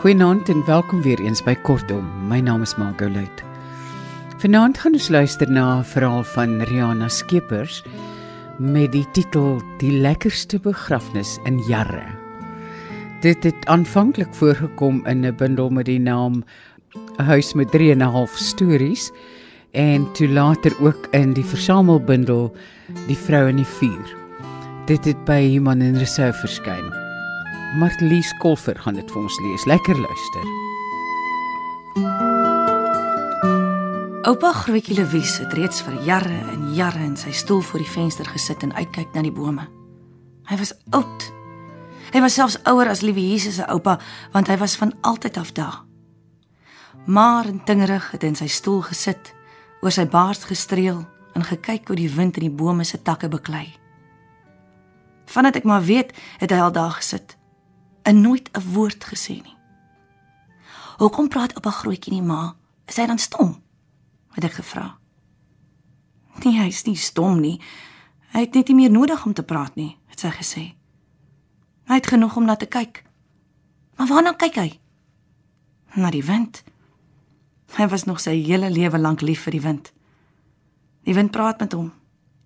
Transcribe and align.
Goeienaand 0.00 0.48
en 0.48 0.62
welkom 0.64 1.02
weer 1.02 1.20
eens 1.20 1.42
by 1.44 1.52
Kortom. 1.60 2.06
My 2.24 2.38
naam 2.40 2.62
is 2.64 2.72
Margot 2.80 3.10
Luit. 3.12 3.42
Vanaand 4.40 4.78
gaan 4.80 4.94
ons 4.96 5.08
luister 5.12 5.50
na 5.52 5.78
'n 5.78 5.84
verhaal 5.84 6.24
van 6.24 6.62
Riana 6.62 7.08
Skeepers 7.08 7.82
met 8.58 8.92
die 8.92 9.04
titel 9.12 9.60
Die 9.78 9.92
lekkerste 10.00 10.58
begrafnis 10.58 11.38
in 11.44 11.58
jare. 11.68 12.06
Dit 13.20 13.44
het 13.44 13.66
aanvanklik 13.66 14.34
voorgekom 14.34 15.06
in 15.06 15.26
'n 15.26 15.36
bundel 15.36 15.68
met 15.70 15.84
die 15.84 16.00
naam 16.00 16.44
'n 17.18 17.22
huis 17.22 17.52
met 17.54 17.70
3 17.70 17.90
en 17.90 17.98
'n 17.98 18.12
half 18.12 18.30
stories 18.36 19.12
en 19.70 20.12
toe 20.12 20.28
later 20.28 20.72
ook 20.80 21.08
in 21.10 21.32
die 21.32 21.44
versamelbundel 21.44 22.56
Die 23.06 23.16
vrou 23.16 23.48
in 23.48 23.56
die 23.56 23.72
vuur. 23.78 24.16
Dit 24.86 25.04
het 25.04 25.24
by 25.24 25.48
Human 25.48 25.80
en 25.80 25.98
Reserve 25.98 26.38
verskyn. 26.38 26.99
Martlies 27.74 28.32
Kolfer 28.38 28.74
gaan 28.82 28.96
dit 28.98 29.10
vir 29.12 29.20
ons 29.22 29.36
lees. 29.44 29.64
Lekker 29.64 29.94
luister. 29.94 30.46
Oupa 34.26 34.50
Grootjie 34.52 34.96
Lewis 34.98 35.36
het 35.38 35.54
reeds 35.54 35.84
vir 35.86 36.00
jare 36.02 36.40
en 36.50 36.72
jare 36.74 37.04
in 37.06 37.14
sy 37.16 37.30
stoel 37.30 37.62
voor 37.62 37.84
die 37.84 37.92
venster 37.92 38.26
gesit 38.26 38.66
en 38.66 38.74
uitkyk 38.74 39.14
na 39.14 39.22
die 39.22 39.34
bome. 39.34 39.68
Hy 40.50 40.58
was 40.58 40.74
oud. 40.90 41.30
Hy 42.10 42.26
was 42.26 42.34
selfs 42.34 42.58
ouer 42.66 42.90
as 42.90 43.06
liewe 43.06 43.22
Jesus 43.22 43.60
se 43.60 43.70
oupa, 43.70 44.00
want 44.34 44.50
hy 44.50 44.58
was 44.58 44.74
van 44.74 44.96
altyd 45.06 45.38
af 45.38 45.54
daar. 45.54 45.80
Maar 47.06 47.54
en 47.54 47.64
tingerig 47.64 48.10
het 48.10 48.26
hy 48.26 48.34
in 48.34 48.40
sy 48.42 48.50
stoel 48.50 48.82
gesit, 48.90 49.30
oor 49.78 49.94
sy 49.94 50.10
baard 50.10 50.42
gestreel 50.42 51.04
en 51.38 51.46
gekyk 51.46 51.86
hoe 51.86 52.02
die 52.02 52.10
wind 52.10 52.42
in 52.42 52.50
die 52.50 52.56
bome 52.62 52.82
se 52.84 52.98
takke 52.98 53.30
beklei. 53.30 53.68
Vandat 55.30 55.62
ek 55.62 55.70
maar 55.70 55.86
weet, 55.86 56.10
het 56.42 56.50
hy 56.50 56.58
al 56.58 56.74
daar 56.74 56.98
gesit 56.98 57.38
en 58.02 58.20
nooit 58.20 58.50
'n 58.52 58.72
woord 58.72 59.04
gesê 59.04 59.42
nie. 59.42 59.56
Hoekom 60.96 61.28
praat 61.28 61.54
oupa 61.54 61.70
grootjie 61.70 62.12
nie 62.12 62.22
maar? 62.22 62.54
Is 62.86 62.96
hy 62.96 63.06
dan 63.06 63.18
stom? 63.18 63.62
het 64.30 64.44
ek 64.44 64.52
gevra. 64.52 64.98
Nee, 66.44 66.60
hy 66.60 66.66
is 66.66 66.84
nie 66.86 66.96
stom 66.96 67.40
nie. 67.40 67.60
Hy 68.32 68.40
het 68.40 68.54
net 68.54 68.68
nie 68.68 68.76
meer 68.76 68.90
nodig 68.90 69.24
om 69.26 69.34
te 69.34 69.42
praat 69.42 69.74
nie, 69.74 69.98
het 70.06 70.20
sy 70.22 70.30
gesê. 70.30 70.64
Hy 71.90 71.98
het 71.98 72.06
genoeg 72.06 72.36
om 72.36 72.44
na 72.44 72.56
te 72.56 72.68
kyk. 72.70 73.02
Maar 73.98 74.06
waarna 74.06 74.32
kyk 74.38 74.54
hy? 74.54 74.68
Na 75.94 76.10
die 76.10 76.24
wind. 76.24 76.62
Hy 77.76 77.88
was 77.90 78.06
nog 78.06 78.20
sy 78.22 78.36
hele 78.38 78.70
lewe 78.70 78.98
lank 78.98 79.20
lief 79.20 79.42
vir 79.46 79.58
die 79.58 79.64
wind. 79.66 79.92
Die 81.04 81.14
wind 81.14 81.34
praat 81.34 81.60
met 81.60 81.74
hom. 81.74 81.90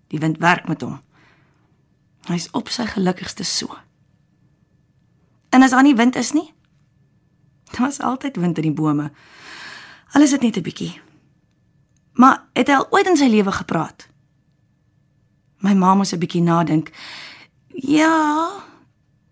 Die 0.09 0.19
wind 0.19 0.41
werk 0.41 0.67
met 0.67 0.81
hom. 0.81 0.97
Hy's 2.25 2.49
op 2.57 2.71
sy 2.73 2.87
gelukkigste 2.89 3.45
so. 3.45 3.77
En 5.55 5.61
as 5.61 5.71
aan 5.71 5.87
die 5.87 5.95
wind 5.95 6.15
is 6.15 6.31
nie, 6.31 6.53
daar 7.71 7.87
was 7.87 7.99
altyd 7.99 8.35
wind 8.35 8.57
in 8.57 8.63
die 8.63 8.73
bome. 8.73 9.11
Alles 10.11 10.31
het 10.31 10.41
net 10.41 10.57
'n 10.57 10.61
bietjie. 10.61 11.01
Maar 12.13 12.43
het 12.53 12.67
hy 12.67 12.73
al 12.73 12.91
ooit 12.91 13.07
in 13.07 13.17
sy 13.17 13.27
lewe 13.27 13.51
gepraat? 13.51 14.07
My 15.57 15.73
ma 15.73 15.95
moes 15.95 16.11
'n 16.11 16.19
bietjie 16.19 16.41
nadink. 16.41 16.91
Ja, 17.67 18.51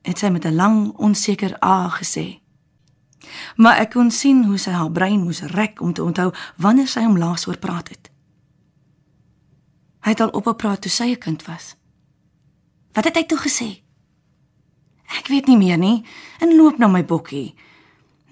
het 0.02 0.18
sy 0.18 0.28
met 0.28 0.46
'n 0.46 0.56
lang 0.56 0.94
onseker 0.98 1.64
a 1.64 1.90
gesê. 1.90 2.40
Maar 3.56 3.78
ek 3.78 3.92
kon 3.92 4.12
sien 4.12 4.46
hoe 4.46 4.58
sy 4.58 4.72
haar 4.72 4.92
brein 4.92 5.24
moes 5.24 5.42
rek 5.42 5.82
om 5.82 5.94
te 5.94 6.04
onthou 6.04 6.34
wanneer 6.56 6.88
sy 6.88 7.04
hom 7.04 7.18
laas 7.18 7.48
oor 7.48 7.58
praat 7.58 7.90
het. 7.90 8.12
Hy 10.00 10.10
het 10.10 10.20
al 10.20 10.30
opgepraat 10.30 10.82
toe 10.82 10.92
sy 10.92 11.04
'n 11.04 11.18
kind 11.18 11.46
was. 11.46 11.76
Wat 12.92 13.04
het 13.04 13.16
hy 13.16 13.24
toe 13.24 13.38
gesê? 13.38 13.83
Ek 15.20 15.28
weet 15.28 15.48
nie 15.48 15.58
meer 15.58 15.78
nie. 15.78 16.06
En 16.40 16.56
loop 16.56 16.78
na 16.78 16.88
my 16.88 17.06
bokkie. 17.06 17.54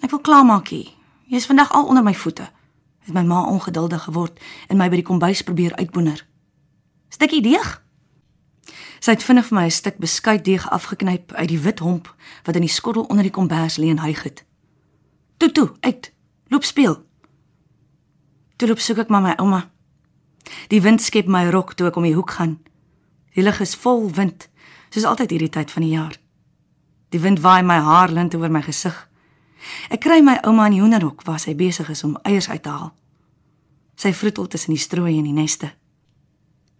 Ek 0.01 0.09
wil 0.09 0.19
klaarmaak 0.19 0.67
hier. 0.67 0.89
Jy 1.29 1.39
is 1.39 1.45
vandag 1.45 1.71
al 1.71 1.85
onder 1.87 2.03
my 2.03 2.13
voete. 2.13 2.49
Het 3.05 3.13
my 3.13 3.23
ma 3.23 3.43
ongeduldig 3.47 4.03
geword 4.03 4.39
en 4.67 4.77
my 4.77 4.89
by 4.89 4.99
die 5.01 5.05
kombuis 5.05 5.41
probeer 5.41 5.75
uitboener. 5.75 6.25
Stukkie 7.09 7.41
deeg. 7.41 7.81
Sy 9.01 9.15
het 9.15 9.23
vinnig 9.25 9.47
vir 9.47 9.57
my 9.57 9.65
'n 9.65 9.71
stuk 9.71 9.97
beskuitdeeg 9.97 10.69
afgeknyp 10.69 11.33
uit 11.33 11.47
die 11.47 11.59
wit 11.59 11.79
homp 11.79 12.15
wat 12.43 12.55
in 12.55 12.61
die 12.61 12.69
skottel 12.69 13.03
onder 13.03 13.23
die 13.23 13.31
kombers 13.31 13.77
lê 13.77 13.89
en 13.89 13.99
hyg 13.99 14.23
het. 14.23 14.45
Toe 15.37 15.51
toe, 15.51 15.71
uit. 15.79 16.13
Loop 16.47 16.63
speel. 16.63 17.03
Toe 18.55 18.67
loop 18.67 18.79
soek 18.79 18.97
ek 18.97 19.09
maar 19.09 19.21
my 19.21 19.33
ouma. 19.37 19.71
Die 20.67 20.81
wind 20.81 21.01
skep 21.01 21.27
my 21.27 21.49
rok 21.49 21.73
toe 21.73 21.87
ek 21.87 21.95
om 21.95 22.03
die 22.03 22.13
hoek 22.13 22.31
gaan. 22.31 22.59
Die 23.33 23.43
lug 23.43 23.59
is 23.59 23.75
vol 23.75 24.11
wind, 24.11 24.49
soos 24.89 25.03
altyd 25.03 25.29
hierdie 25.29 25.49
tyd 25.49 25.71
van 25.71 25.81
die 25.81 25.91
jaar. 25.91 26.20
Die 27.11 27.19
wind 27.19 27.41
waai 27.43 27.61
my 27.63 27.79
haar 27.83 28.11
lint 28.11 28.35
oor 28.35 28.51
my 28.51 28.61
gesig. 28.63 28.95
Ek 29.91 30.01
kry 30.01 30.21
my 30.23 30.37
ouma 30.47 30.69
in 30.69 30.77
die 30.77 30.81
hoenderhok 30.81 31.25
waar 31.27 31.39
sy 31.39 31.53
besig 31.55 31.89
is 31.91 32.03
om 32.07 32.17
eiers 32.23 32.49
uit 32.49 32.63
te 32.63 32.71
haal. 32.71 32.93
Sy 33.99 34.13
vroetel 34.15 34.47
tussen 34.47 34.73
die 34.73 34.81
strooi 34.81 35.17
en 35.17 35.27
die 35.27 35.35
neste. 35.35 35.73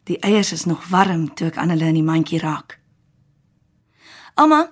Die 0.10 0.18
eiers 0.26 0.52
is 0.56 0.66
nog 0.66 0.88
warm 0.90 1.28
toe 1.36 1.52
ek 1.52 1.60
aan 1.62 1.70
hulle 1.76 1.92
in 1.92 2.00
die 2.00 2.08
mandjie 2.08 2.40
raak. 2.42 2.80
Ouma, 4.40 4.70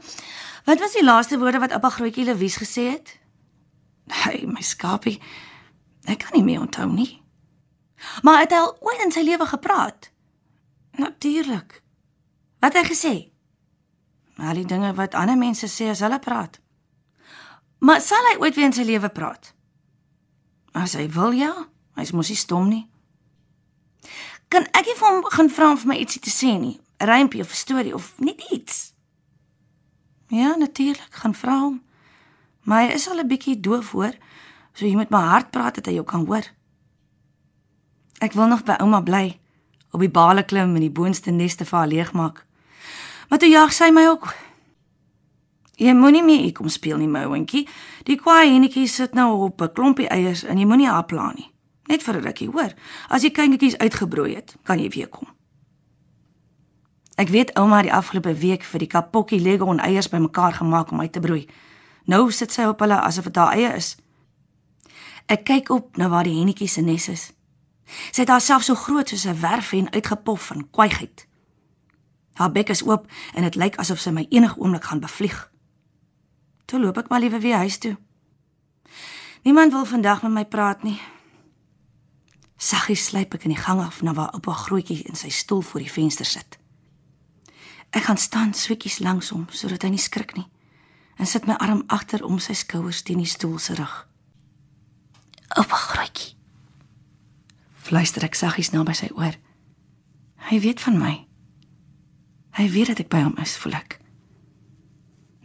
wat 0.66 0.80
was 0.80 0.96
die 0.96 1.04
laaste 1.06 1.38
woorde 1.38 1.60
wat 1.62 1.76
oupa 1.76 1.92
grootjie 1.94 2.26
Lewis 2.26 2.58
gesê 2.58 2.90
het? 2.96 3.18
Hey, 4.10 4.46
my 4.48 4.64
skapie. 4.66 5.20
Ek 6.10 6.24
kan 6.24 6.34
nie 6.40 6.46
meer 6.48 6.64
onthou 6.64 6.88
nie. 6.90 7.20
Maar 8.24 8.46
het 8.46 8.56
hy 8.56 8.62
al 8.64 8.78
ooit 8.80 9.04
in 9.04 9.12
sy 9.14 9.22
lewe 9.28 9.46
gepraat? 9.46 10.10
Natuurlik. 10.98 11.82
Wat 12.64 12.74
het 12.74 12.82
hy 12.82 12.88
gesê? 12.90 13.14
Al 14.42 14.60
die 14.60 14.66
dinge 14.66 14.94
wat 14.94 15.16
ander 15.16 15.38
mense 15.38 15.68
sê 15.68 15.90
as 15.90 16.00
hulle 16.00 16.20
praat. 16.20 16.60
Maar 17.80 18.02
sal 18.02 18.32
hy 18.32 18.38
ooit 18.40 18.56
weer 18.56 18.66
in 18.66 18.76
sy 18.76 18.84
lewe 18.84 19.10
praat? 19.10 19.54
As 20.74 20.94
hy 20.94 21.08
wil 21.16 21.32
ja, 21.32 21.54
hy's 21.96 22.12
mos 22.12 22.30
nie 22.30 22.38
stom 22.40 22.68
nie. 22.70 22.86
Kan 24.50 24.66
ek 24.74 24.88
nie 24.88 24.98
vir 24.98 25.08
hom 25.08 25.24
gaan 25.32 25.50
vra 25.54 25.72
om 25.72 25.78
vir 25.78 25.92
my 25.92 25.98
ietsie 26.02 26.22
te 26.22 26.34
sê 26.34 26.58
nie? 26.60 26.80
'n 27.00 27.08
Rympie 27.08 27.42
of 27.42 27.52
'n 27.52 27.56
storie 27.56 27.94
of 27.96 28.14
net 28.20 28.42
iets? 28.52 28.94
Ja, 30.28 30.56
natuurlik, 30.56 31.14
gaan 31.22 31.34
vra 31.34 31.60
hom. 31.60 31.82
Maar 32.62 32.82
hy 32.82 32.94
is 32.94 33.10
al 33.10 33.20
'n 33.20 33.28
bietjie 33.28 33.60
doof 33.60 33.92
hoor. 33.92 34.14
So 34.74 34.86
jy 34.86 34.96
moet 34.96 35.10
maar 35.10 35.30
hard 35.30 35.52
praat 35.52 35.76
dat 35.76 35.86
hy 35.86 35.94
jou 35.94 36.06
kan 36.06 36.26
hoor. 36.26 36.46
Ek 38.20 38.34
wil 38.34 38.48
nog 38.48 38.64
by 38.64 38.76
ouma 38.80 39.02
bly, 39.02 39.40
op 39.92 40.00
die 40.00 40.10
bale 40.10 40.44
klim 40.44 40.76
en 40.76 40.82
die 40.82 40.92
boonste 40.92 41.32
neste 41.32 41.66
vir 41.66 41.80
haar 41.80 41.88
leegmaak. 41.88 42.46
Maar 43.30 43.38
toe 43.40 43.50
jag 43.50 43.74
sy 43.74 43.92
my 43.94 44.08
ook. 44.08 44.34
Jy 45.80 45.94
moenie 45.94 46.24
meer 46.24 46.42
hier 46.44 46.54
kom 46.58 46.68
speel 46.68 46.98
nie, 46.98 47.08
my 47.08 47.24
ouentjie. 47.30 47.68
Die 48.04 48.18
kwaai 48.20 48.50
enetjie 48.56 48.88
sit 48.88 49.14
nou 49.14 49.46
op 49.46 49.62
'n 49.62 49.74
klompie 49.74 50.10
eiers 50.10 50.44
en 50.44 50.58
jy 50.58 50.66
moenie 50.66 50.90
haar 50.90 51.06
pla 51.06 51.32
nie. 51.36 51.52
Net 51.88 52.04
vir 52.04 52.16
'n 52.16 52.24
rukkie, 52.24 52.50
hoor. 52.50 52.74
As 53.10 53.22
die 53.22 53.32
kindjies 53.32 53.78
uitgebroei 53.78 54.36
het, 54.36 54.56
kan 54.64 54.80
jy 54.80 54.90
weer 54.90 55.08
kom. 55.08 55.28
Ek 57.16 57.30
weet 57.30 57.54
ouma 57.54 57.76
het 57.76 57.84
die 57.84 57.94
afgelope 57.94 58.34
week 58.34 58.64
vir 58.64 58.80
die 58.80 58.88
kapokkie 58.88 59.40
Lego 59.40 59.72
en 59.72 59.80
eiers 59.80 60.10
bymekaar 60.10 60.54
gemaak 60.54 60.92
om 60.92 61.00
uit 61.00 61.12
te 61.12 61.20
broei. 61.20 61.50
Nou 62.06 62.32
sit 62.32 62.52
sy 62.52 62.64
op 62.64 62.80
hulle 62.80 63.00
asof 63.00 63.24
dit 63.24 63.36
haar 63.36 63.54
eie 63.54 63.74
is. 63.76 63.98
Ek 65.26 65.44
kyk 65.44 65.70
op 65.70 65.98
na 65.98 66.10
waar 66.10 66.24
die 66.24 66.38
hennetjies 66.38 66.74
se 66.74 66.82
nes 66.82 67.08
is. 67.08 67.32
Sy 68.12 68.22
het 68.22 68.30
haarself 68.30 68.64
so 68.64 68.76
groot 68.76 69.10
soos 69.10 69.26
'n 69.26 69.42
werfhen 69.42 69.92
uitgepof 69.92 70.46
van 70.46 70.70
kwaaiheid. 70.72 71.29
Haar 72.40 72.52
bek 72.56 72.70
is 72.72 72.86
oop 72.88 73.10
en 73.36 73.44
dit 73.44 73.56
lyk 73.60 73.76
asof 73.84 74.00
sy 74.00 74.14
my 74.16 74.24
enige 74.32 74.56
oomblik 74.56 74.86
gaan 74.88 75.02
bevlieg. 75.04 75.40
Toe 76.72 76.80
loop 76.80 77.02
ek 77.02 77.10
maar 77.12 77.20
liewe 77.20 77.42
weer 77.44 77.60
huis 77.60 77.78
toe. 77.84 77.98
Niemand 79.44 79.76
wil 79.76 79.86
vandag 79.86 80.24
met 80.24 80.32
my 80.32 80.46
praat 80.46 80.86
nie. 80.88 80.96
Saggies 82.56 83.10
sluip 83.12 83.36
ek 83.36 83.44
in 83.44 83.56
die 83.58 83.60
gang 83.60 83.84
af 83.84 84.00
na 84.02 84.16
waar 84.16 84.32
oupa 84.40 84.56
grootjie 84.56 85.02
in 85.12 85.20
sy 85.20 85.34
stoel 85.36 85.66
voor 85.68 85.84
die 85.84 85.92
venster 85.92 86.26
sit. 86.26 86.56
Ek 87.92 88.08
gaan 88.08 88.18
staan 88.18 88.56
swetjies 88.56 89.02
langs 89.04 89.34
hom 89.36 89.48
sodat 89.52 89.84
hy 89.84 89.92
nie 89.98 90.04
skrik 90.08 90.36
nie 90.40 90.48
en 91.20 91.28
sit 91.28 91.44
my 91.44 91.60
arm 91.60 91.84
agter 91.92 92.24
om 92.24 92.40
sy 92.40 92.56
skouers 92.56 93.04
teen 93.04 93.20
die 93.20 93.28
stoel 93.28 93.60
se 93.60 93.76
rug. 93.76 93.96
Oupa 95.60 95.76
grootjie. 95.76 96.38
Fluister 97.76 98.24
ek 98.24 98.40
saggies 98.40 98.72
naby 98.72 98.96
sy 98.96 99.12
oor. 99.12 99.36
Hy 100.48 100.60
weet 100.64 100.80
van 100.88 100.96
my. 101.02 101.29
Hy 102.60 102.68
weet 102.70 102.92
dat 102.92 103.00
ek 103.00 103.08
by 103.08 103.22
hom 103.24 103.38
is, 103.40 103.56
voel 103.56 103.78
ek. 103.78 104.02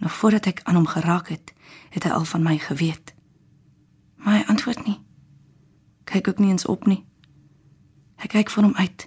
Nog 0.02 0.14
voordat 0.18 0.48
ek 0.50 0.64
aan 0.66 0.74
hom 0.74 0.86
geraak 0.90 1.28
het, 1.30 1.52
het 1.94 2.02
hy 2.02 2.10
al 2.10 2.24
van 2.26 2.42
my 2.42 2.56
geweet. 2.58 3.12
Maar 4.18 4.40
hy 4.40 4.46
antwoord 4.50 4.82
nie. 4.82 4.96
Kyk 6.10 6.28
ook 6.28 6.42
nie 6.42 6.50
eens 6.50 6.66
op 6.66 6.88
nie. 6.90 7.04
Hy 8.18 8.26
kyk 8.32 8.50
van 8.50 8.66
hom 8.66 8.74
uit. 8.74 9.06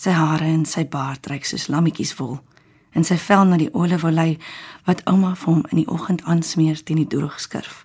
Sy 0.00 0.16
hare 0.16 0.48
en 0.48 0.64
sy 0.64 0.86
baard 0.88 1.28
reik 1.28 1.44
soos 1.44 1.68
lammetjies 1.68 2.14
vol 2.16 2.38
en 2.96 3.04
sy 3.04 3.16
vel 3.20 3.44
na 3.48 3.56
die 3.60 3.70
oliefolie 3.76 4.38
wat 4.88 5.04
ouma 5.08 5.34
vir 5.36 5.52
hom 5.52 5.62
in 5.70 5.82
die 5.82 5.88
oggend 5.92 6.24
aansmeer 6.24 6.80
teen 6.80 7.00
die 7.04 7.08
droogskirf. 7.08 7.84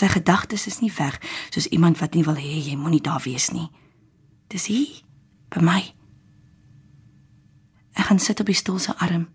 Sy 0.00 0.08
gedagtes 0.16 0.64
is 0.68 0.80
nie 0.80 0.92
weg 0.96 1.20
soos 1.52 1.68
iemand 1.68 2.00
wat 2.00 2.16
nie 2.16 2.24
wil 2.24 2.40
hê 2.40 2.56
jy 2.56 2.80
moenie 2.80 3.04
daar 3.04 3.20
wees 3.24 3.52
nie. 3.52 3.68
Dis 4.48 4.72
hier 4.72 5.04
by 5.52 5.64
my. 5.64 5.97
Gaan 8.08 8.18
sit 8.18 8.40
op 8.40 8.46
die 8.46 8.54
stoel 8.54 8.78
se 8.78 8.96
arm. 8.96 9.28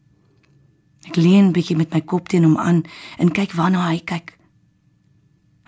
Ek 1.05 1.15
leun 1.15 1.51
bietjie 1.53 1.75
met 1.77 1.91
my 1.93 1.99
kop 2.01 2.27
teen 2.27 2.41
hom 2.47 2.55
aan 2.57 2.79
en 3.21 3.29
kyk 3.29 3.51
waarna 3.53 3.83
hy 3.85 3.99
kyk. 4.01 4.33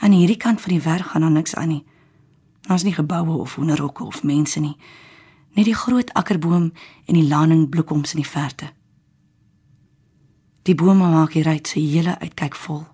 Aan 0.01 0.15
hierdie 0.17 0.39
kant 0.41 0.61
van 0.61 0.73
die 0.73 0.81
werk 0.81 1.11
gaan 1.11 1.21
daar 1.21 1.35
niks 1.35 1.53
aan 1.55 1.69
nie. 1.69 1.83
Daar's 2.65 2.83
nie 2.83 2.95
geboue 2.97 3.37
of 3.37 3.55
hoenderhokke 3.55 4.03
of 4.03 4.23
mense 4.23 4.59
nie. 4.59 4.73
Net 5.53 5.69
die 5.69 5.77
groot 5.77 6.13
akkerboom 6.17 6.71
en 7.05 7.13
die 7.13 7.27
laning 7.27 7.69
bloekoms 7.69 8.17
in 8.17 8.23
die 8.25 8.29
verte. 8.29 8.73
Die 10.65 10.75
bome 10.75 11.05
maak 11.05 11.37
hier 11.37 11.47
uit 11.47 11.67
sy 11.67 11.85
hele 11.85 12.19
uitkyk 12.19 12.57
vol. 12.57 12.87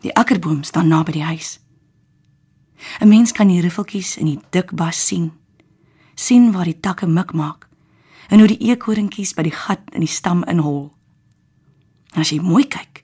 Die 0.00 0.16
akkerboom 0.16 0.62
staan 0.64 0.88
naby 0.88 1.12
die 1.12 1.28
huis. 1.28 1.58
'n 3.00 3.08
Mens 3.08 3.32
kan 3.32 3.48
die 3.48 3.60
riffeltjies 3.60 4.16
in 4.16 4.26
die 4.26 4.40
dik 4.50 4.72
bas 4.72 5.06
sien. 5.06 5.32
sien 6.14 6.52
waar 6.52 6.64
die 6.64 6.80
takke 6.80 7.06
mik 7.06 7.32
maak 7.32 7.69
en 8.30 8.38
hoe 8.38 8.48
die 8.48 8.60
eekoringetjies 8.70 9.34
by 9.34 9.44
die 9.48 9.54
gat 9.54 9.82
in 9.92 10.04
die 10.04 10.10
stam 10.10 10.44
inhol. 10.50 10.92
As 12.14 12.30
jy 12.30 12.38
mooi 12.42 12.64
kyk, 12.70 13.02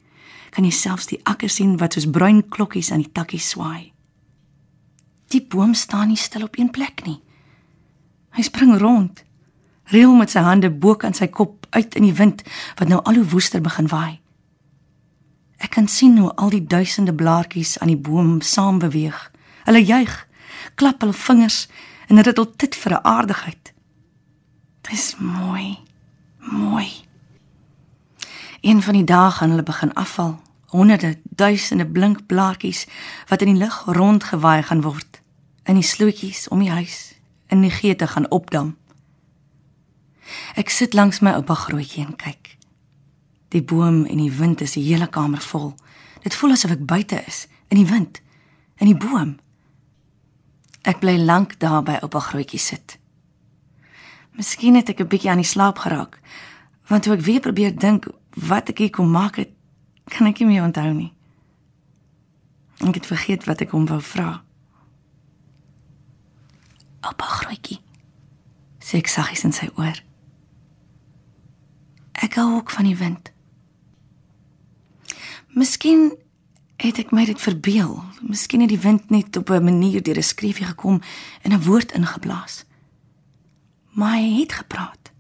kan 0.55 0.65
jy 0.65 0.73
selfs 0.73 1.11
die 1.11 1.21
akker 1.29 1.51
sien 1.53 1.77
wat 1.83 1.97
soos 1.97 2.09
bruin 2.09 2.41
klokkies 2.49 2.93
aan 2.95 3.03
die 3.05 3.13
takkies 3.13 3.51
swaai. 3.53 3.93
Die 5.35 5.43
boom 5.43 5.75
staan 5.75 6.09
nie 6.09 6.21
stil 6.21 6.47
op 6.47 6.59
een 6.59 6.71
plek 6.71 7.03
nie. 7.05 7.19
Hy 8.39 8.43
spring 8.47 8.77
rond, 8.79 9.23
reël 9.93 10.15
met 10.15 10.31
sy 10.31 10.45
hande 10.47 10.71
bo 10.71 10.95
kan 10.95 11.15
sy 11.15 11.27
kop 11.27 11.67
uit 11.75 11.99
in 11.99 12.07
die 12.07 12.15
wind 12.17 12.45
wat 12.79 12.89
nou 12.89 13.03
al 13.03 13.21
hoe 13.21 13.29
woester 13.35 13.61
begin 13.61 13.91
waai. 13.91 14.21
Ek 15.59 15.73
kan 15.75 15.89
sien 15.89 16.19
hoe 16.21 16.33
al 16.37 16.53
die 16.53 16.65
duisende 16.65 17.15
blaartjies 17.17 17.79
aan 17.81 17.91
die 17.91 18.01
boom 18.01 18.41
saam 18.45 18.79
beweeg. 18.79 19.19
Hulle 19.65 19.83
juig, 19.83 20.15
klap 20.77 21.01
hulle 21.03 21.17
vingers 21.17 21.65
en 22.07 22.23
rittel 22.23 22.53
dit 22.57 22.75
vir 22.75 22.93
'n 22.93 23.05
aardigheid. 23.05 23.73
Dit 24.87 24.99
is 24.99 25.17
mooi. 25.19 25.79
Mooi. 26.39 26.89
Een 28.61 28.83
van 28.83 28.95
die 28.95 29.05
dae 29.05 29.31
gaan 29.31 29.51
hulle 29.51 29.63
begin 29.63 29.93
afval. 29.95 30.41
Honderde, 30.67 31.19
duisende 31.23 31.87
blink 31.87 32.27
blaartjies 32.27 32.87
wat 33.29 33.43
in 33.43 33.55
die 33.55 33.63
lug 33.63 33.85
rondgewaai 33.85 34.63
gaan 34.63 34.83
word 34.83 35.21
in 35.67 35.75
die 35.75 35.87
slootjies 35.87 36.49
om 36.49 36.63
die 36.63 36.71
huis 36.71 37.15
in 37.51 37.61
die 37.61 37.71
geete 37.71 38.07
gaan 38.07 38.31
opdam. 38.31 38.77
Ek 40.55 40.71
sit 40.71 40.95
langs 40.95 41.21
my 41.23 41.35
oupa 41.39 41.55
grootjie 41.55 42.05
en 42.07 42.15
kyk. 42.19 42.55
Die 43.55 43.63
boom 43.63 44.05
en 44.07 44.23
die 44.23 44.33
wind 44.33 44.63
is 44.63 44.75
die 44.79 44.85
hele 44.87 45.07
kamer 45.11 45.43
vol. 45.43 45.73
Dit 46.23 46.35
voel 46.35 46.55
asof 46.55 46.75
ek 46.75 46.87
buite 46.87 47.19
is, 47.27 47.47
in 47.71 47.79
die 47.83 47.91
wind, 47.91 48.21
in 48.83 48.91
die 48.91 48.99
boom. 48.99 49.37
Ek 50.87 51.03
bly 51.03 51.17
lank 51.19 51.59
daar 51.63 51.83
by 51.87 51.99
oupa 52.03 52.23
grootjie 52.31 52.63
sit. 52.63 52.99
Miskien 54.37 54.75
het 54.75 54.89
ek 54.89 55.01
'n 55.01 55.09
bietjie 55.09 55.31
aan 55.31 55.41
die 55.41 55.53
slaap 55.55 55.79
geraak, 55.79 56.21
want 56.87 57.03
toe 57.03 57.15
ek 57.15 57.25
weer 57.25 57.41
probeer 57.41 57.79
dink 57.79 58.07
wat 58.31 58.69
ek 58.69 58.79
hier 58.79 58.91
kom 58.91 59.11
maak 59.11 59.37
het, 59.37 59.49
kan 60.05 60.27
ek 60.27 60.39
nie 60.39 60.49
meer 60.49 60.63
onthou 60.63 60.93
nie. 60.93 61.13
Ek 62.85 62.95
het 62.95 63.07
vergeet 63.07 63.45
wat 63.45 63.61
ek 63.61 63.71
hom 63.71 63.87
wou 63.87 64.01
vra. 64.01 64.43
Oupa 67.01 67.25
grootjie 67.25 67.81
sê 68.79 68.99
ek 68.99 69.09
saggies 69.09 69.45
in 69.45 69.53
sy 69.53 69.71
oor. 69.75 70.03
Ek 72.13 72.35
hou 72.35 72.55
ook 72.57 72.71
van 72.71 72.85
die 72.85 72.97
wind. 72.97 73.33
Miskien 75.57 76.13
het 76.77 76.99
ek 76.99 77.11
my 77.11 77.25
dit 77.25 77.41
verbeel. 77.41 78.05
Miskien 78.21 78.61
het 78.61 78.69
die 78.69 78.81
wind 78.81 79.11
net 79.11 79.37
op 79.37 79.51
'n 79.51 79.65
manier 79.65 80.03
deur 80.03 80.19
'n 80.19 80.23
skreefie 80.23 80.67
gekom 80.67 81.01
en 81.43 81.53
'n 81.53 81.63
woord 81.63 81.93
ingeblaas. 81.93 82.66
Maar 83.97 84.19
hy 84.19 84.41
het 84.41 84.53
gepraat. 84.53 85.13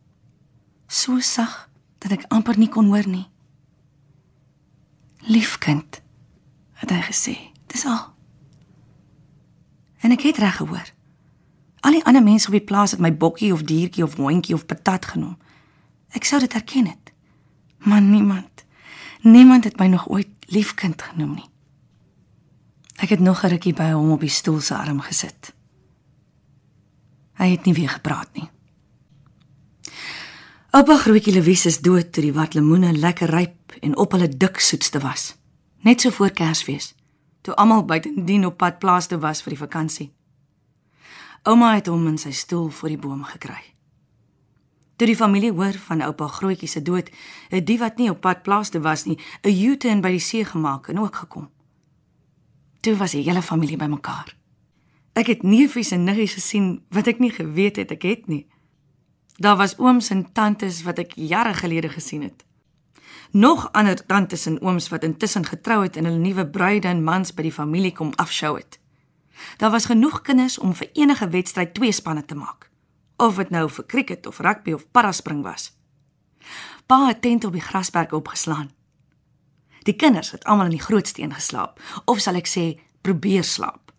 So 0.86 1.20
sag 1.24 1.68
dat 1.98 2.12
ek 2.12 2.28
amper 2.28 2.58
nie 2.60 2.68
kon 2.68 2.90
hoor 2.92 3.08
nie. 3.08 3.26
Liefkind, 5.26 6.02
het 6.82 6.92
hy 6.92 7.00
gesê. 7.08 7.36
Dis 7.72 7.86
al. 7.88 8.12
En 10.04 10.12
ek 10.14 10.28
het 10.28 10.38
reg 10.38 10.60
gehoor. 10.60 10.92
Al 11.80 11.96
die 11.98 12.04
ander 12.04 12.22
mense 12.22 12.46
op 12.46 12.54
die 12.54 12.64
plaas 12.64 12.92
het 12.94 13.02
my 13.02 13.10
bokkie 13.16 13.52
of 13.54 13.64
diertjie 13.66 14.04
of 14.04 14.18
hondjie 14.20 14.54
of 14.54 14.66
patat 14.68 15.08
genoem. 15.14 15.38
Ek 16.14 16.28
sou 16.28 16.38
dit 16.40 16.52
herken 16.52 16.86
het. 16.92 17.12
Maar 17.86 18.02
niemand 18.02 18.56
Niemand 19.26 19.64
het 19.64 19.78
my 19.78 19.86
nog 19.86 20.08
ooit 20.08 20.28
liefkind 20.46 21.02
genoem 21.02 21.34
nie. 21.34 21.48
Ek 22.96 23.08
het 23.08 23.20
nog 23.20 23.42
'n 23.42 23.48
rukkie 23.48 23.74
by 23.74 23.90
hom 23.90 24.10
op 24.10 24.20
die 24.20 24.28
stoel 24.28 24.60
se 24.60 24.76
arm 24.76 25.00
gesit. 25.00 25.54
Hy 27.32 27.50
het 27.50 27.64
nie 27.64 27.74
weer 27.74 27.88
gepraat 27.88 28.28
nie. 28.32 28.48
Oupa 30.76 30.96
Grootjie 30.96 31.32
Louise 31.32 31.68
is 31.68 31.78
dood 31.80 32.10
toe 32.12 32.20
die 32.20 32.34
wat 32.36 32.52
lemoene 32.52 32.90
lekker 32.92 33.30
ryp 33.32 33.72
en 33.80 33.94
op 33.96 34.12
hulle 34.12 34.26
dik 34.28 34.58
soetste 34.60 35.00
was. 35.00 35.22
Net 35.80 36.02
so 36.04 36.10
voor 36.12 36.34
Kersfees, 36.36 36.90
toe 37.40 37.54
almal 37.56 37.86
buitendien 37.88 38.44
op 38.44 38.58
pad 38.60 38.76
plaas 38.82 39.06
toe 39.08 39.16
was 39.22 39.40
vir 39.40 39.54
die 39.54 39.60
vakansie. 39.62 40.10
Ouma 41.48 41.70
het 41.78 41.88
hom 41.88 42.04
in 42.10 42.18
sy 42.20 42.34
stoel 42.36 42.68
voor 42.68 42.92
die 42.92 43.00
boom 43.00 43.22
gekry. 43.24 43.62
Toe 45.00 45.08
die 45.08 45.16
familie 45.16 45.54
hoor 45.56 45.78
van 45.86 46.04
oupa 46.04 46.28
Grootjie 46.28 46.68
se 46.68 46.82
dood, 46.84 47.08
het 47.48 47.64
die 47.64 47.78
wat 47.80 47.96
nie 47.96 48.10
op 48.12 48.20
pad 48.20 48.42
plaas 48.44 48.68
te 48.68 48.82
was 48.84 49.06
nie, 49.08 49.16
'n 49.48 49.56
U-turn 49.70 50.02
by 50.04 50.10
die 50.10 50.26
see 50.28 50.44
gemaak 50.44 50.88
en 50.88 50.98
ook 50.98 51.16
gekom. 51.16 51.48
Toe 52.82 52.96
was 52.96 53.16
die 53.16 53.24
hele 53.24 53.42
familie 53.42 53.76
bymekaar. 53.76 54.36
Ek 55.14 55.26
het 55.26 55.42
neefies 55.42 55.90
en 55.90 56.04
niggies 56.04 56.34
gesien 56.34 56.84
wat 56.90 57.06
ek 57.06 57.18
nie 57.18 57.32
geweet 57.32 57.76
het 57.76 57.90
ek 57.90 58.02
het 58.02 58.26
nie. 58.26 58.46
Daar 59.36 59.56
was 59.56 59.78
ooms 59.78 60.08
en 60.10 60.32
tantes 60.32 60.82
wat 60.82 60.98
ek 60.98 61.12
jare 61.14 61.54
gelede 61.54 61.88
gesien 61.88 62.22
het. 62.22 62.44
Nog 63.30 63.68
ander 63.72 64.06
tantes 64.06 64.46
en 64.46 64.60
ooms 64.62 64.88
wat 64.88 65.02
intussen 65.02 65.44
getrou 65.46 65.82
het 65.82 65.96
en 65.96 66.04
hulle 66.04 66.18
nuwe 66.18 66.46
bruide 66.46 66.88
en 66.88 67.04
mans 67.04 67.34
by 67.34 67.42
die 67.42 67.52
familie 67.52 67.92
kom 67.92 68.12
afshow 68.16 68.56
het. 68.56 68.78
Daar 69.56 69.70
was 69.70 69.90
genoeg 69.92 70.22
kinders 70.22 70.58
om 70.58 70.74
vir 70.74 70.88
enige 70.92 71.28
wedstryd 71.28 71.74
twee 71.74 71.92
spanne 71.92 72.24
te 72.24 72.34
maak 72.34 72.70
of 73.16 73.36
dit 73.40 73.50
nou 73.50 73.64
vir 73.70 73.86
cricket 73.86 74.26
of 74.26 74.40
rugby 74.44 74.72
of 74.76 74.84
paraspring 74.90 75.42
was. 75.44 75.70
Pa 76.86 77.06
het 77.06 77.22
tent 77.22 77.44
op 77.44 77.52
die 77.52 77.64
grasperk 77.64 78.12
opgeslaan. 78.12 78.70
Die 79.88 79.96
kinders 79.96 80.30
het 80.30 80.44
almal 80.44 80.70
in 80.70 80.76
die 80.76 80.82
groot 80.82 81.06
steen 81.06 81.32
geslaap, 81.34 81.80
of 82.04 82.20
sal 82.20 82.38
ek 82.38 82.50
sê 82.50 82.66
probeer 83.06 83.44
slaap, 83.46 83.92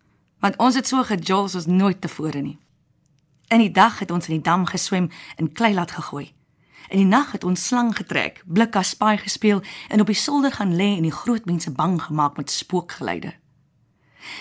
want 0.44 0.58
ons 0.62 0.76
het 0.78 0.86
so 0.86 1.02
gejol 1.04 1.48
soos 1.48 1.66
nooit 1.66 2.00
tevore 2.00 2.42
nie. 2.44 2.58
In 3.48 3.58
die 3.58 3.70
dag 3.70 3.98
het 3.98 4.10
ons 4.10 4.28
in 4.28 4.34
die 4.34 4.44
dam 4.44 4.66
geswem 4.66 5.10
en 5.36 5.52
klei 5.52 5.74
laat 5.74 5.90
gegooi. 5.90 6.32
In 6.88 6.98
die 6.98 7.06
nag 7.06 7.32
het 7.32 7.44
ons 7.44 7.66
slang 7.66 7.96
getrek, 7.96 8.42
blik 8.44 8.76
as 8.76 8.88
spaai 8.88 9.16
gespeel 9.16 9.62
en 9.88 10.00
op 10.00 10.06
die 10.06 10.16
solder 10.16 10.52
gaan 10.52 10.76
lê 10.76 10.96
en 10.96 11.02
die 11.02 11.12
groot 11.12 11.44
mense 11.44 11.72
bang 11.72 12.02
gemaak 12.02 12.36
met 12.36 12.50
spookgeluide. 12.50 13.32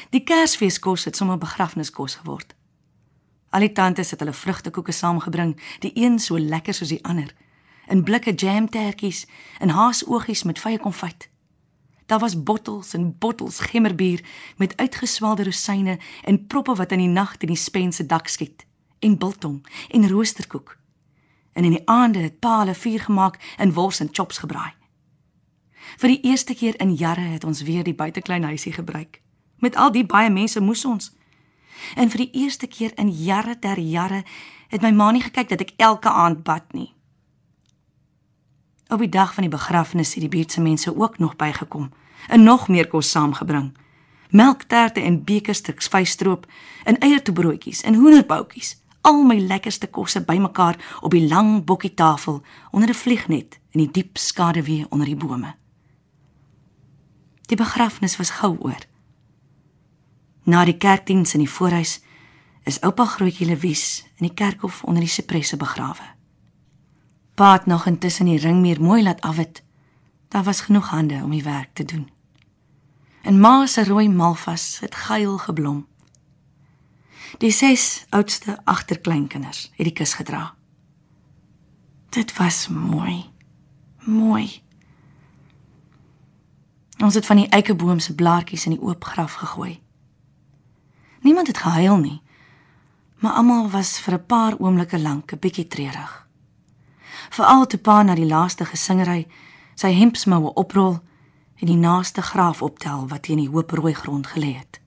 Die 0.09 0.23
Kersfeeskos 0.23 1.05
het 1.05 1.15
sommer 1.15 1.37
begrafniskos 1.37 2.15
geword. 2.15 2.55
Al 3.49 3.63
die 3.63 3.71
tantes 3.71 4.11
het 4.11 4.19
hulle 4.19 4.33
vrugtekoeke 4.33 4.91
saamgebring, 4.91 5.55
die 5.79 5.91
een 5.95 6.19
so 6.19 6.39
lekker 6.39 6.73
soos 6.73 6.91
die 6.91 7.03
ander, 7.03 7.31
in 7.87 8.03
blikke 8.03 8.33
jamtertjies 8.35 9.25
en 9.59 9.69
haasoogies 9.69 10.43
met 10.43 10.59
vye 10.59 10.79
konfyt. 10.79 11.29
Daar 12.05 12.19
was 12.19 12.43
bottels 12.43 12.93
en 12.93 13.17
bottels 13.17 13.59
gemmerbier 13.59 14.23
met 14.57 14.77
uitgeswelde 14.77 15.43
rosyne 15.43 15.99
en 16.23 16.47
proppe 16.47 16.75
wat 16.75 16.91
in 16.91 17.03
die 17.03 17.11
nag 17.11 17.37
teen 17.37 17.55
die 17.55 17.59
spense 17.59 18.05
dak 18.05 18.27
skiet, 18.27 18.66
en 18.99 19.17
biltong 19.17 19.67
en 19.91 20.09
roosterkoek. 20.09 20.77
En 21.53 21.63
in 21.63 21.71
die 21.71 21.87
aande 21.87 22.19
het 22.19 22.39
pa 22.39 22.59
hulle 22.59 22.75
vuur 22.75 22.99
gemaak 22.99 23.39
en 23.57 23.73
wors 23.73 23.99
en 23.99 24.09
chops 24.11 24.37
gebraai. 24.37 24.73
Vir 25.97 26.09
die 26.09 26.21
eerste 26.21 26.53
keer 26.53 26.79
in 26.81 26.93
jare 26.95 27.21
het 27.21 27.43
ons 27.43 27.61
weer 27.61 27.83
die 27.83 27.95
buiteklein 27.95 28.43
huisie 28.43 28.73
gebruik. 28.73 29.21
Met 29.57 29.75
al 29.75 29.91
die 29.91 30.05
baie 30.05 30.29
mense 30.29 30.59
moes 30.59 30.85
ons 30.85 31.15
En 31.95 32.09
vir 32.09 32.25
die 32.25 32.43
eerste 32.43 32.67
keer 32.67 32.91
in 32.95 33.09
jare 33.11 33.59
ter 33.59 33.79
jare 33.79 34.23
het 34.67 34.81
my 34.81 34.91
ma 34.91 35.11
nie 35.11 35.23
gekyk 35.23 35.49
dat 35.49 35.63
ek 35.63 35.73
elke 35.77 36.09
aand 36.09 36.43
bad 36.43 36.73
nie. 36.73 36.93
Op 38.87 39.03
die 39.03 39.11
dag 39.11 39.33
van 39.33 39.43
die 39.43 39.51
begrafnis 39.51 40.13
het 40.15 40.23
die 40.23 40.31
buurtse 40.31 40.61
mense 40.61 40.95
ook 40.95 41.17
nog 41.19 41.35
bygekom 41.35 41.91
en 42.27 42.43
nog 42.43 42.67
meer 42.67 42.87
kos 42.87 43.11
saamgebring. 43.11 43.75
Melkterte 44.29 45.01
en 45.01 45.23
bekerstuks 45.23 45.87
vleisstroop 45.87 46.47
en 46.83 46.97
eiertoebroodjies 46.99 47.81
en 47.81 47.95
hoenderboutjies. 47.95 48.75
Al 49.07 49.23
my 49.23 49.37
lekkerste 49.39 49.87
kosse 49.87 50.19
bymekaar 50.25 50.75
op 51.01 51.13
die 51.15 51.27
lang 51.27 51.63
bokkietafel 51.65 52.41
onder 52.71 52.89
'n 52.89 52.93
vliegnet 52.93 53.59
in 53.71 53.79
die 53.79 53.91
diep 53.91 54.17
skaduwee 54.17 54.85
onder 54.89 55.07
die 55.07 55.15
bome. 55.15 55.55
Die 57.41 57.57
begrafnis 57.57 58.17
was 58.17 58.29
gou 58.29 58.57
oor. 58.59 58.83
Na 60.43 60.65
die 60.65 60.77
kerkdiens 60.77 61.33
in 61.33 61.39
die 61.39 61.49
voorhuis 61.49 62.01
is 62.63 62.81
oupa 62.81 63.05
grootjie 63.05 63.45
Lewis 63.45 64.03
in 64.15 64.27
die 64.27 64.33
kerkhof 64.33 64.83
onder 64.83 65.01
die 65.01 65.11
sipresse 65.11 65.57
begrawe. 65.57 66.03
Pa 67.35 67.51
het 67.51 67.65
nog 67.65 67.85
intussen 67.85 68.25
die 68.25 68.39
ring 68.39 68.61
meer 68.61 68.81
mooi 68.81 69.03
laat 69.03 69.21
afwit. 69.21 69.63
Daar 70.27 70.43
was 70.43 70.61
genoeg 70.61 70.89
hande 70.89 71.21
om 71.23 71.29
die 71.29 71.43
werk 71.43 71.69
te 71.73 71.85
doen. 71.85 72.09
En 73.21 73.39
ma 73.39 73.65
se 73.65 73.83
rooi 73.83 74.09
malvas 74.09 74.79
het 74.79 74.95
geil 74.95 75.37
geblom. 75.37 75.87
Die 77.37 77.51
ses 77.51 78.05
oudste 78.09 78.57
agterkleinkinders 78.63 79.71
het 79.75 79.85
die 79.85 79.93
kus 79.93 80.13
gedra. 80.13 80.55
Dit 82.09 82.37
was 82.37 82.67
mooi. 82.67 83.25
Mooi. 84.05 84.61
Ons 87.03 87.13
het 87.13 87.25
van 87.25 87.35
die 87.35 87.49
eikeboom 87.49 87.99
se 87.99 88.15
blaartjies 88.15 88.65
in 88.65 88.77
die 88.77 88.81
oop 88.81 89.03
graf 89.03 89.33
gegooi. 89.33 89.81
Niemand 91.21 91.47
het 91.47 91.57
gehuil 91.57 91.97
nie, 91.97 92.21
maar 93.19 93.31
almal 93.31 93.69
was 93.69 93.99
vir 93.99 94.13
'n 94.13 94.25
paar 94.25 94.57
oomblikke 94.59 94.99
lank 94.99 95.31
'n 95.31 95.39
bietjie 95.39 95.67
treurig. 95.67 96.27
Veral 97.29 97.67
toe 97.67 97.79
pa 97.79 98.03
na 98.03 98.15
die 98.15 98.25
laaste 98.25 98.65
gesingery 98.65 99.27
sy 99.75 99.91
hempsmoue 99.93 100.53
oprol 100.53 100.99
en 101.55 101.67
die 101.67 101.75
naaste 101.75 102.21
graaf 102.21 102.61
optel 102.61 103.07
wat 103.07 103.23
teen 103.23 103.37
die 103.37 103.49
hoop 103.49 103.71
rooi 103.71 103.93
grond 103.93 104.27
gelê 104.27 104.57
het. 104.57 104.81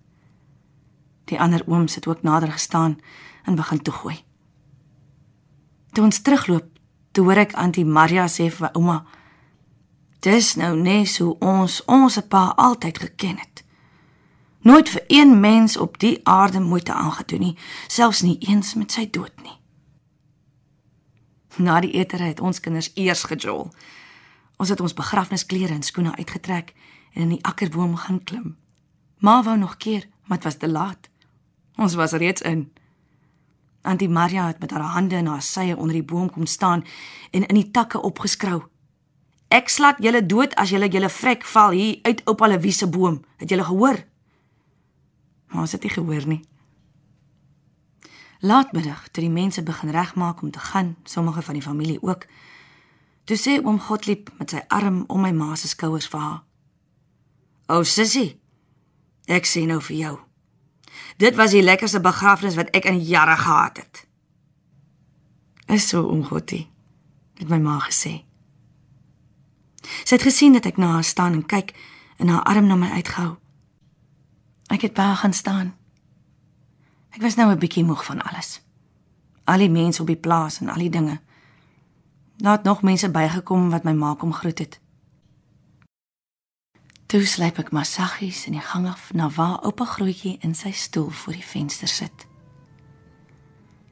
Die 1.30 1.40
ander 1.40 1.62
ooms 1.66 1.94
het 1.94 2.06
ook 2.06 2.22
nader 2.22 2.52
gestaan 2.52 2.98
en 3.44 3.54
begin 3.54 3.82
toegooi. 3.82 4.24
Toe 5.92 6.04
ons 6.04 6.22
terugloop, 6.22 6.66
toe 7.10 7.24
hoor 7.24 7.42
ek 7.44 7.54
Auntie 7.58 7.84
Maria 7.86 8.26
sê 8.26 8.48
vir 8.50 8.70
ouma: 8.74 9.04
"Dis 10.26 10.54
nou 10.54 10.76
net 10.76 11.08
so 11.08 11.36
ons 11.40 11.84
ons 11.86 12.18
pa 12.28 12.52
altyd 12.56 12.98
geken 12.98 13.38
het. 13.38 13.64
Nooit 14.62 14.88
vir 14.88 15.04
een 15.06 15.40
mens 15.40 15.76
op 15.76 15.98
die 15.98 16.20
aarde 16.22 16.60
moeite 16.60 16.92
aangedoen 16.92 17.40
nie, 17.40 17.58
selfs 17.86 18.22
nie 18.22 18.38
eens 18.38 18.74
met 18.74 18.92
sy 18.92 19.10
dood 19.10 19.42
nie." 19.42 19.58
Na 21.56 21.80
die 21.80 21.92
eetery 21.92 22.26
het 22.26 22.40
ons 22.40 22.60
kinders 22.60 22.90
eers 22.94 23.22
gejol. 23.22 23.70
Ons 24.56 24.68
het 24.68 24.80
ons 24.80 24.94
begrafnisklere 24.94 25.72
en 25.72 25.82
skoene 25.82 26.16
uitgetrek 26.16 26.74
en 27.12 27.22
in 27.22 27.28
die 27.28 27.44
akkerboom 27.44 27.96
gaan 27.96 28.24
klim. 28.24 28.56
Ma 29.18 29.42
wou 29.42 29.56
nog 29.58 29.76
keer, 29.76 30.08
maar 30.26 30.38
dit 30.38 30.44
was 30.44 30.56
te 30.56 30.68
laat. 30.68 31.09
Ons 31.80 31.94
was 31.94 32.12
reeds 32.12 32.42
in. 32.44 32.66
Auntie 33.82 34.08
Maria 34.08 34.46
het 34.46 34.58
met 34.60 34.70
haar 34.70 34.82
hande 34.82 35.16
in 35.16 35.26
haar 35.26 35.42
sye 35.42 35.76
onder 35.76 35.96
die 35.96 36.04
boom 36.04 36.28
kom 36.30 36.46
staan 36.46 36.84
en 37.30 37.46
in 37.46 37.56
die 37.56 37.70
takke 37.70 38.02
opgeskrou. 38.04 38.60
Ek 39.48 39.72
slat 39.72 39.96
julle 40.04 40.20
dood 40.26 40.52
as 40.60 40.74
julle 40.74 40.90
julle 40.92 41.08
vrek 41.08 41.46
val 41.54 41.72
hier 41.72 41.98
uit 42.02 42.20
op 42.28 42.44
hulle 42.44 42.60
wiese 42.60 42.86
boom. 42.86 43.22
Het 43.40 43.56
julle 43.56 43.64
gehoor? 43.64 44.04
Maar 45.48 45.64
ons 45.64 45.72
het 45.72 45.82
nie 45.82 45.94
gehoor 45.96 46.28
nie. 46.28 46.42
Laatmiddag, 48.40 49.08
toe 49.08 49.24
die 49.24 49.32
mense 49.32 49.62
begin 49.62 49.90
regmaak 49.90 50.42
om 50.42 50.50
te 50.50 50.60
gaan, 50.60 50.96
sommige 51.04 51.42
van 51.42 51.54
die 51.54 51.64
familie 51.64 51.98
ook, 52.02 52.26
toe 53.24 53.36
sê 53.36 53.58
oom 53.64 53.80
Godlieb 53.80 54.30
met 54.38 54.52
sy 54.52 54.62
arm 54.68 55.04
om 55.08 55.24
my 55.24 55.32
ma 55.32 55.56
se 55.56 55.68
skouers 55.68 56.08
vir 56.08 56.20
haar: 56.20 56.40
"O 57.68 57.82
sussie, 57.82 58.40
ek 59.26 59.48
sê 59.48 59.66
nou 59.66 59.80
vir 59.80 59.96
jou. 59.96 60.29
Dit 61.20 61.36
was 61.36 61.52
die 61.52 61.62
lekkerste 61.62 62.00
begrafnis 62.00 62.56
wat 62.56 62.70
ek 62.72 62.84
in 62.88 63.00
jare 63.04 63.36
gehad 63.36 63.76
het." 63.76 64.06
Is 65.66 65.88
so 65.88 66.08
oom 66.08 66.24
Godlie, 66.24 66.70
het 67.34 67.48
my 67.48 67.58
ma 67.58 67.78
gesê. 67.78 68.24
Sy 70.04 70.16
het 70.16 70.22
gesien 70.22 70.52
dat 70.52 70.66
ek 70.66 70.76
na 70.76 70.92
haar 70.96 71.04
staan 71.04 71.32
en 71.32 71.46
kyk 71.46 71.74
en 72.16 72.28
haar 72.28 72.42
arm 72.42 72.66
na 72.66 72.74
my 72.74 72.88
uitgehou. 72.90 73.36
Ek 74.66 74.80
het 74.80 74.94
by 74.94 75.02
haar 75.02 75.16
gaan 75.16 75.32
staan. 75.32 75.74
Ek 77.10 77.22
was 77.22 77.34
nou 77.34 77.50
'n 77.50 77.58
bietjie 77.58 77.84
moeg 77.84 78.04
van 78.04 78.22
alles. 78.22 78.62
Al 79.44 79.58
die 79.58 79.70
mense 79.70 80.00
op 80.00 80.06
die 80.06 80.16
plaas 80.16 80.60
en 80.60 80.68
al 80.68 80.78
die 80.78 80.90
dinge. 80.90 81.20
Daar 82.36 82.56
het 82.56 82.62
nog 82.62 82.82
mense 82.82 83.10
bygekom 83.10 83.70
wat 83.70 83.84
my 83.84 83.92
ma 83.92 84.14
kom 84.14 84.32
groet 84.32 84.58
het. 84.58 84.80
Toe 87.10 87.24
slyp 87.26 87.56
ek 87.58 87.72
maar 87.74 87.88
saggies 87.90 88.44
in 88.46 88.54
die 88.54 88.62
gang 88.62 88.84
af 88.86 89.08
na 89.18 89.26
waar 89.34 89.64
oupa 89.66 89.82
grootjie 89.84 90.36
in 90.46 90.52
sy 90.54 90.70
stoel 90.70 91.08
voor 91.10 91.34
die 91.34 91.42
venster 91.42 91.90
sit. 91.90 92.26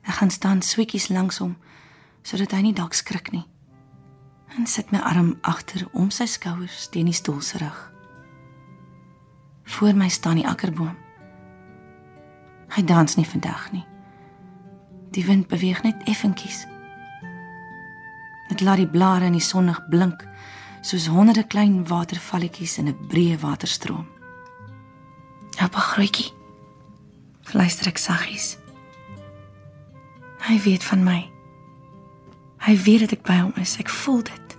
Ek 0.06 0.20
gaan 0.20 0.30
staan 0.30 0.62
sweetjies 0.62 1.08
langs 1.10 1.40
hom 1.42 1.56
sodat 2.22 2.54
hy 2.54 2.60
nie 2.68 2.76
dalk 2.78 2.94
skrik 2.94 3.32
nie. 3.34 3.42
En 4.54 4.70
sit 4.70 4.92
my 4.94 5.00
arm 5.02 5.32
agter 5.42 5.82
om 5.98 6.12
sy 6.14 6.28
skouers 6.30 6.86
teen 6.94 7.10
die 7.10 7.16
stoel 7.16 7.40
se 7.42 7.58
rug. 7.58 7.80
Voor 9.74 9.98
my 9.98 10.08
staan 10.08 10.38
die 10.38 10.46
akkerboom. 10.46 10.94
Hy 12.76 12.84
dans 12.86 13.18
nie 13.18 13.26
vandag 13.26 13.66
nie. 13.74 13.86
Die 15.10 15.26
wind 15.26 15.50
beweeg 15.50 15.82
net 15.82 16.06
effentjies. 16.06 16.68
Dit 18.52 18.62
laat 18.62 18.78
die 18.78 18.92
blare 18.94 19.26
in 19.26 19.34
die 19.40 19.42
sonnig 19.42 19.82
blink 19.90 20.22
soos 20.80 21.06
honderde 21.06 21.46
klein 21.46 21.86
watervalletjies 21.88 22.78
in 22.78 22.88
'n 22.88 23.06
breë 23.08 23.38
waterstroom. 23.40 24.06
Oupa 25.62 25.78
grootjie. 25.78 26.32
Fluister 27.42 27.86
ek 27.86 27.98
saggies. 27.98 28.58
Hy 30.38 30.60
weet 30.62 30.84
van 30.84 31.02
my. 31.04 31.30
Hy 32.58 32.76
weet 32.76 33.00
dat 33.00 33.12
ek 33.12 33.22
by 33.22 33.38
hom 33.40 33.52
is. 33.56 33.76
Ek 33.78 33.88
voel 33.88 34.22
dit. 34.22 34.58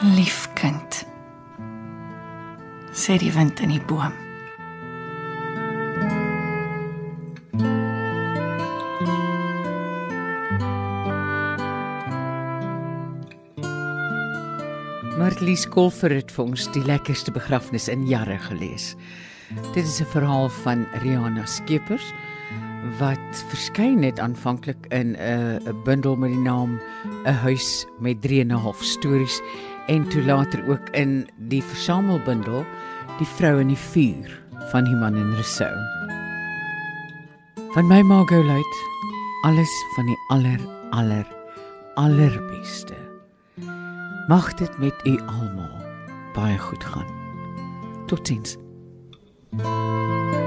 Lief 0.00 0.48
kind. 0.54 1.06
Sê 2.92 3.18
die 3.18 3.32
wind 3.32 3.60
in 3.60 3.68
die 3.68 3.84
boom. 3.84 4.29
Martlies 15.20 15.66
Kolfer 15.68 16.14
het 16.16 16.30
vir 16.32 16.46
ons 16.46 16.62
die 16.72 16.80
lekkerste 16.80 17.32
begrafnis 17.34 17.90
in 17.92 18.06
jare 18.08 18.38
gelees. 18.40 18.94
Dit 19.74 19.84
is 19.84 20.00
'n 20.00 20.08
verhaal 20.16 20.48
van 20.64 20.86
Riana 21.02 21.44
Skeepers 21.44 22.12
wat 22.98 23.44
verskyn 23.52 24.02
het 24.02 24.18
aanvanklik 24.18 24.86
in 24.88 25.16
'n 25.16 25.60
'n 25.68 25.82
bundel 25.84 26.16
met 26.16 26.30
die 26.30 26.40
naam 26.40 26.80
'n 27.26 27.36
huis 27.44 27.86
met 28.00 28.22
3 28.22 28.40
en 28.40 28.52
'n 28.52 28.64
half 28.64 28.82
stories 28.82 29.40
en 29.88 30.08
toe 30.08 30.22
later 30.22 30.64
ook 30.68 30.88
in 30.96 31.28
die 31.36 31.62
versamelbundel 31.62 32.64
Die 33.18 33.26
vrou 33.26 33.58
in 33.60 33.68
die 33.68 33.82
vuur 33.92 34.30
van 34.70 34.86
Human 34.86 35.16
en 35.18 35.34
Rousseau. 35.36 35.76
Van 37.74 37.86
my 37.86 38.00
Margot 38.00 38.44
Luit, 38.44 38.78
alles 39.42 39.74
van 39.96 40.06
die 40.06 40.16
aller 40.28 40.60
aller 40.90 41.26
allerbeste. 41.94 42.99
Mag 44.30 44.54
dit 44.54 44.78
met 44.78 44.94
u 45.02 45.20
almal 45.26 45.84
baie 46.32 46.58
goed 46.58 46.84
gaan. 46.84 47.06
Totsiens. 48.06 48.56
thank 49.50 50.34
you 50.34 50.39